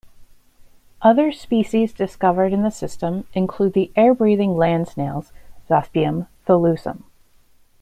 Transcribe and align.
Other 1.03 1.31
species 1.31 1.93
discovered 1.93 2.53
in 2.53 2.63
the 2.63 2.71
system, 2.71 3.25
include 3.33 3.73
the 3.73 3.91
air-breathing 3.95 4.57
land 4.57 4.87
snails 4.87 5.31
"Zospeum 5.69 6.27
tholussum". 6.47 7.03